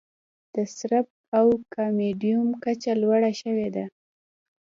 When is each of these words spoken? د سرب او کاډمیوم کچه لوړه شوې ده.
د 0.53 0.55
سرب 0.77 1.07
او 1.37 1.45
کاډمیوم 1.73 2.49
کچه 2.63 2.91
لوړه 3.01 3.31
شوې 3.41 3.67
ده. 3.75 3.85